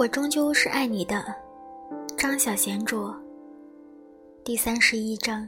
[0.00, 1.22] 我终究是爱你的，
[2.16, 3.14] 张小娴著。
[4.42, 5.46] 第三十一章。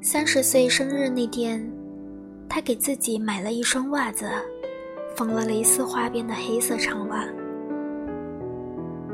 [0.00, 1.68] 三十岁生日那天，
[2.48, 4.30] 他给自己买了一双袜子，
[5.16, 7.26] 缝了蕾丝花边的黑色长袜。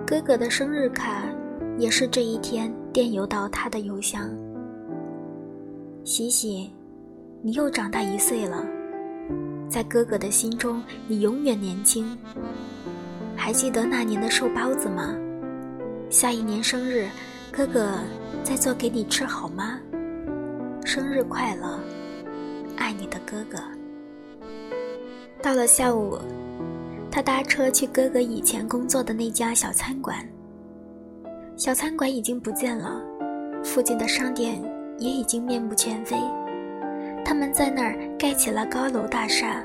[0.07, 1.23] 哥哥的生日卡
[1.79, 4.29] 也是这一天电邮到他的邮箱。
[6.05, 6.71] 喜喜，
[7.41, 8.63] 你又长大一岁了，
[9.71, 12.15] 在哥哥的心中，你永远年轻。
[13.35, 15.17] 还记得那年的瘦包子吗？
[16.11, 17.09] 下一年生日，
[17.51, 18.01] 哥哥
[18.43, 19.81] 再做给你吃好吗？
[20.85, 21.81] 生日快乐，
[22.77, 23.59] 爱你的哥哥。
[25.41, 26.19] 到了下午，
[27.11, 30.19] 他搭车去哥哥以前工作的那家小餐馆。
[31.57, 33.03] 小餐馆已经不见了，
[33.65, 34.63] 附近的商店。
[34.99, 36.17] 也已经面目全非，
[37.25, 39.63] 他们在那儿盖起了高楼大厦。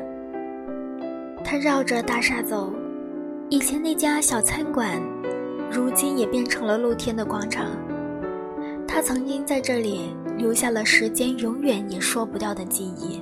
[1.44, 2.74] 他绕着大厦走，
[3.50, 5.02] 以前那家小餐馆，
[5.72, 7.68] 如今也变成了露天的广场。
[8.88, 13.22] 他曾经在这里留下了时间永远也说不掉的记忆。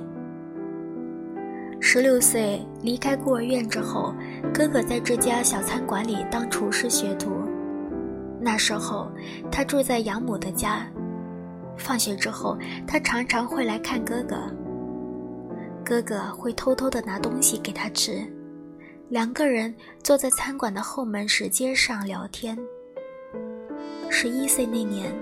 [1.80, 4.12] 十六岁离开孤儿院之后，
[4.52, 7.30] 哥哥在这家小餐馆里当厨师学徒。
[8.40, 9.10] 那时候，
[9.50, 10.86] 他住在养母的家。
[11.78, 14.36] 放学之后，他常常会来看哥哥。
[15.84, 18.22] 哥哥会偷偷的拿东西给他吃，
[19.08, 22.58] 两个人坐在餐馆的后门石阶上聊天。
[24.10, 25.14] 十一岁那年，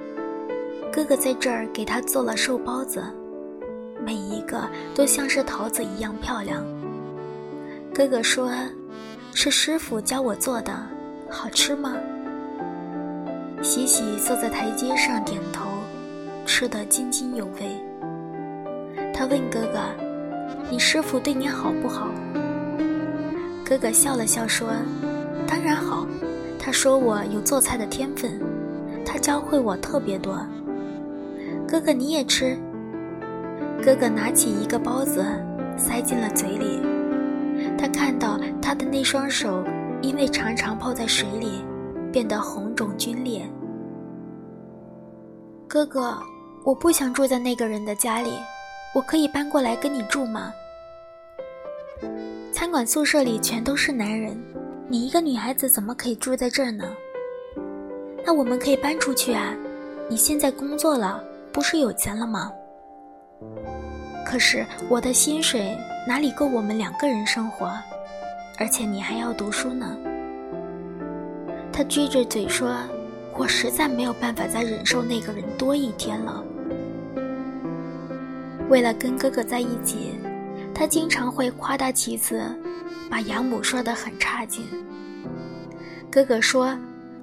[0.92, 3.04] 哥哥在这儿给他做了寿包子，
[4.04, 6.64] 每一个都像是桃子一样漂亮。
[7.94, 8.50] 哥哥说
[9.34, 10.72] ：“是师傅教我做的，
[11.30, 11.96] 好吃吗？”
[13.62, 15.65] 喜喜坐在台阶上点头。
[16.46, 17.76] 吃得津津有味。
[19.12, 19.80] 他问哥哥
[20.70, 22.08] ：“你师傅对你好不好？”
[23.64, 24.68] 哥哥笑了笑说
[25.46, 26.06] ：“当然好。
[26.58, 28.40] 他说我有做菜的天分，
[29.04, 30.38] 他教会我特别多。”
[31.66, 32.56] 哥哥你也吃。
[33.84, 35.24] 哥哥拿起一个包子，
[35.76, 36.80] 塞进了嘴里。
[37.76, 39.64] 他看到他的那双手，
[40.00, 41.64] 因为常常泡在水里，
[42.12, 43.42] 变得红肿皲裂。
[45.66, 46.16] 哥哥。
[46.66, 48.32] 我不想住在那个人的家里，
[48.92, 50.52] 我可以搬过来跟你住吗？
[52.52, 54.36] 餐馆宿舍里全都是男人，
[54.88, 56.84] 你一个女孩子怎么可以住在这儿呢？
[58.24, 59.54] 那我们可以搬出去啊！
[60.10, 61.22] 你现在工作了，
[61.52, 62.50] 不是有钱了吗？
[64.26, 67.72] 可是我的薪水哪里够我们两个人生活？
[68.58, 69.96] 而且你还要读书呢。
[71.72, 72.76] 他撅着嘴说
[73.38, 76.44] ：“我实在没有办法再忍受那个人多一天了。”
[78.68, 80.18] 为了跟哥哥在一起，
[80.74, 82.42] 他经常会夸大其词，
[83.08, 84.66] 把养母说得很差劲。
[86.10, 86.76] 哥哥说：“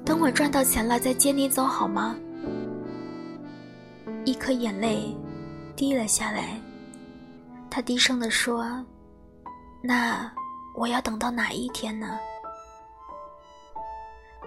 [0.06, 2.16] 等我赚到钱了再接你走好吗？”
[4.26, 5.16] 一颗眼泪
[5.76, 6.60] 滴了下来，
[7.70, 8.66] 他低声地说
[9.84, 10.32] ：“那
[10.76, 12.18] 我要等到哪一天呢？”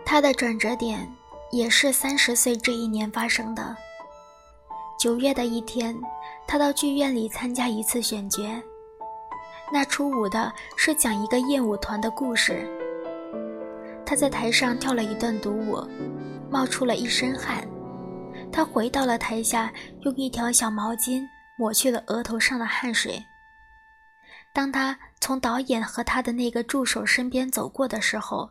[0.07, 1.07] 他的转折点
[1.53, 3.77] 也是三十岁这一年发生的。
[4.99, 5.97] 九月的一天。
[6.49, 8.41] 他到剧院里参加一次选角，
[9.73, 12.65] 那初舞的是讲一个艳舞团的故事。
[14.07, 15.85] 他在台上跳了一段独舞，
[16.49, 17.67] 冒出了一身汗。
[18.53, 21.21] 他回到了台下，用一条小毛巾
[21.59, 23.21] 抹去了额头上的汗水。
[24.55, 28.49] 当他从导演和他的那个助手身边走过的时候，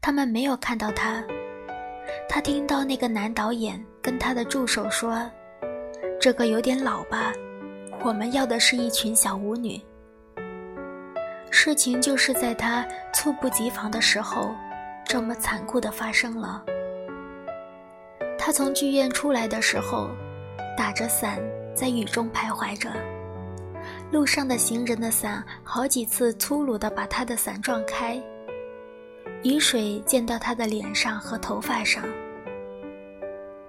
[0.00, 1.22] 他们没有看到他。
[2.28, 5.30] 他听到那个男导演跟他的助手说。
[6.20, 7.32] 这个有点老吧，
[8.04, 9.80] 我们要的是一群小舞女。
[11.50, 14.54] 事情就是在他猝不及防的时候，
[15.02, 16.62] 这么残酷的发生了。
[18.38, 20.10] 他从剧院出来的时候，
[20.76, 21.40] 打着伞
[21.74, 22.90] 在雨中徘徊着，
[24.10, 28.22] 路上的行人的伞好几次粗鲁地把他的伞撞开，
[29.42, 32.04] 雨水溅到他的脸上和头发上。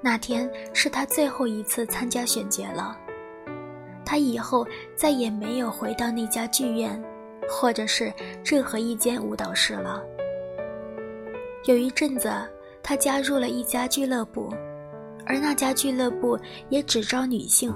[0.03, 2.98] 那天是他最后一次参加选角了，
[4.03, 4.65] 他以后
[4.95, 7.00] 再也没有回到那家剧院，
[7.48, 8.12] 或者是
[8.44, 10.01] 任何一间舞蹈室了。
[11.65, 12.33] 有一阵子，
[12.81, 14.51] 他加入了一家俱乐部，
[15.27, 16.36] 而那家俱乐部
[16.69, 17.71] 也只招女性。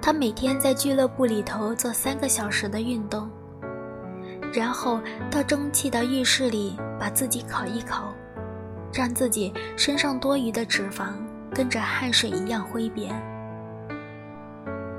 [0.00, 3.30] 他每天在俱乐部里头做三个小时的运动，
[4.52, 8.12] 然后到蒸汽的浴室里把自己烤一烤。
[8.92, 11.14] 让自己身上多余的脂肪
[11.52, 13.10] 跟着汗水一样挥别。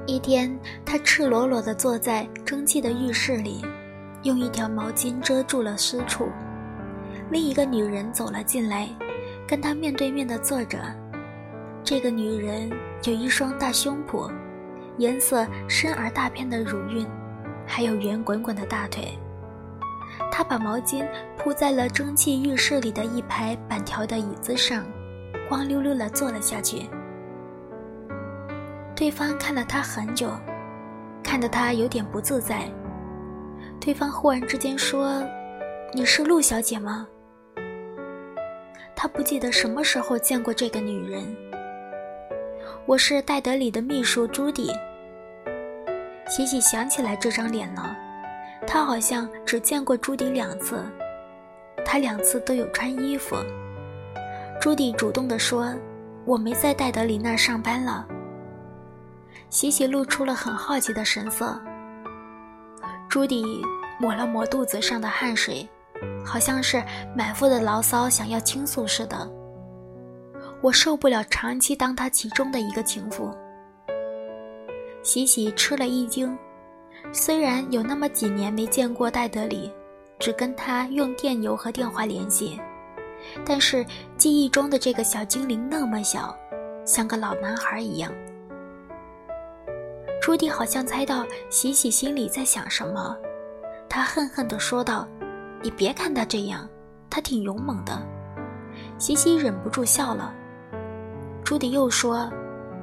[0.05, 0.53] 一天，
[0.85, 3.63] 他赤裸裸地坐在蒸汽的浴室里，
[4.23, 6.27] 用一条毛巾遮住了私处。
[7.31, 8.89] 另一个女人走了进来，
[9.47, 10.77] 跟他面对面地坐着。
[11.83, 12.69] 这个女人
[13.05, 14.29] 有一双大胸脯，
[14.97, 17.07] 颜色深而大片的乳晕，
[17.65, 19.17] 还有圆滚滚的大腿。
[20.31, 21.07] 他把毛巾
[21.37, 24.85] 铺在了蒸汽浴室里的一排板条的椅子上，
[25.47, 26.89] 光溜溜地坐了下去。
[28.95, 30.29] 对方看了他很久，
[31.23, 32.69] 看得他有点不自在。
[33.79, 35.23] 对方忽然之间说
[35.93, 37.07] ：“你是陆小姐吗？”
[38.95, 41.23] 他不记得什么时候见过这个女人。
[42.85, 44.71] 我是戴德里的秘书朱迪。
[46.27, 47.95] 喜喜想起来这张脸了，
[48.65, 50.83] 他好像只见过朱迪两次，
[51.85, 53.35] 他两次都有穿衣服。
[54.59, 55.73] 朱迪主动地说
[56.25, 58.07] ：“我没在戴德里那儿上班了。”
[59.49, 61.59] 喜喜露出了很好奇的神色。
[63.09, 63.43] 朱迪
[63.99, 65.67] 抹了抹肚子上的汗水，
[66.25, 66.81] 好像是
[67.15, 69.29] 满腹的牢骚想要倾诉似的。
[70.61, 73.31] 我受不了长期当他其中的一个情妇。
[75.03, 76.35] 喜喜吃了一惊，
[77.11, 79.71] 虽然有那么几年没见过戴德里，
[80.19, 82.59] 只跟他用电邮和电话联系，
[83.45, 83.85] 但是
[84.17, 86.35] 记忆中的这个小精灵那么小，
[86.85, 88.11] 像个老男孩一样。
[90.21, 93.15] 朱迪好像猜到喜喜心里在想什么，
[93.89, 95.07] 他恨恨地说道
[95.61, 96.67] ：“你别看他这样，
[97.09, 98.01] 他挺勇猛的。”
[98.97, 100.33] 喜喜忍不住笑了。
[101.43, 102.31] 朱迪又说：“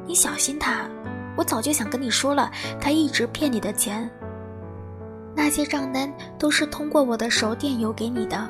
[0.06, 0.88] 你小心他，
[1.40, 4.08] 我早就想跟你说了，他一直骗你的钱。
[5.34, 8.46] 那些账单都是通过我的手电邮给你的，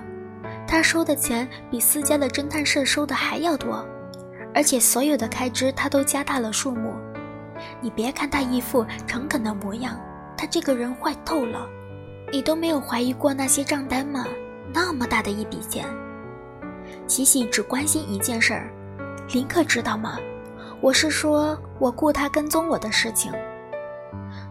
[0.66, 3.86] 他收的钱比私家的侦探社收的还要多，
[4.52, 6.92] 而且所有的开支他都加大了数目。”
[7.80, 9.96] 你别看他一副诚恳的模样，
[10.36, 11.68] 他这个人坏透了。
[12.32, 14.26] 你都没有怀疑过那些账单吗？
[14.74, 15.86] 那么大的一笔钱，
[17.06, 18.68] 喜喜只关心一件事儿，
[19.32, 20.18] 林克知道吗？
[20.82, 23.30] 我是说，我雇他跟踪我的事情。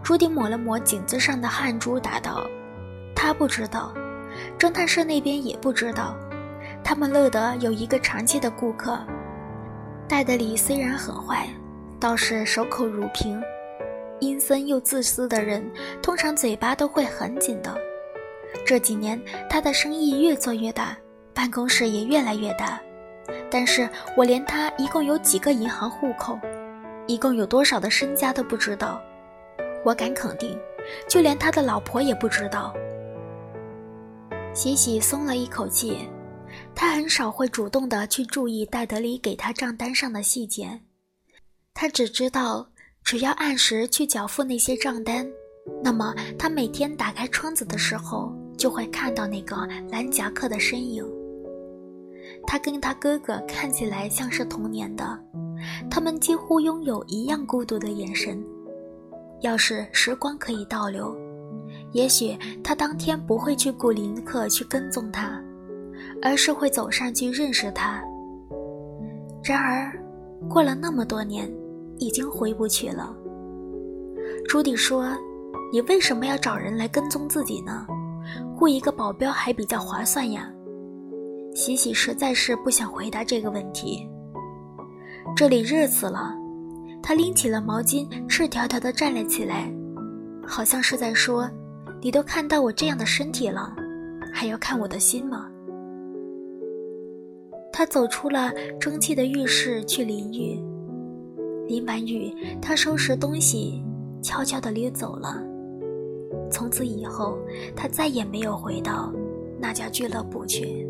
[0.03, 2.45] 朱迪抹了抹颈子上的汗珠，答道
[3.15, 3.91] ：“他不知道，
[4.57, 6.15] 侦探社那边也不知道。
[6.83, 8.99] 他们乐得有一个长期的顾客。
[10.07, 11.47] 戴德里虽然很坏。”
[11.99, 13.41] 倒是守口如瓶，
[14.21, 15.69] 阴森又自私的人，
[16.01, 17.77] 通常嘴巴都会很紧的。
[18.65, 20.95] 这几年他的生意越做越大，
[21.33, 22.79] 办公室也越来越大，
[23.49, 26.39] 但是我连他一共有几个银行户口，
[27.07, 29.01] 一共有多少的身家都不知道。
[29.83, 30.59] 我敢肯定，
[31.07, 32.73] 就连他的老婆也不知道。
[34.53, 36.09] 喜喜松了一口气，
[36.75, 40.81] 他很少会主动的去注意戴德里给他账单上的细节。
[41.73, 42.67] 他只知道，
[43.03, 45.25] 只要按时去缴付那些账单，
[45.81, 49.55] 那么他每天打开窗子的时候就会看到那个
[49.89, 51.05] 蓝夹克的身影。
[52.51, 55.05] 他跟他哥哥看起来像是同年的，
[55.87, 58.43] 他们几乎拥有一样孤独的眼神。
[59.41, 61.15] 要是时光可以倒流，
[61.91, 65.39] 也许他当天不会去古林克去跟踪他，
[66.23, 68.01] 而是会走上去认识他。
[69.43, 69.93] 然而，
[70.49, 71.47] 过了那么多年。
[72.01, 73.13] 已经回不去了。
[74.47, 75.13] 朱迪说
[75.69, 77.85] ：“你为什么要找人来跟踪自己呢？
[78.55, 80.49] 雇一个保镖还比较划算呀。”
[81.53, 84.07] 喜喜实在是不想回答这个问题。
[85.35, 86.33] 这里热死了，
[87.01, 89.71] 他拎起了毛巾，赤条条地站了起来，
[90.45, 91.49] 好像是在说
[92.01, 93.75] ：“你都看到我这样的身体了，
[94.33, 95.47] 还要看我的心吗？”
[97.71, 100.59] 他走出了蒸汽的浴室去淋浴。
[101.67, 103.81] 淋完雨，他收拾东西，
[104.21, 105.41] 悄悄地溜走了。
[106.51, 107.37] 从此以后，
[107.75, 109.13] 他再也没有回到
[109.59, 110.85] 那家俱乐部去。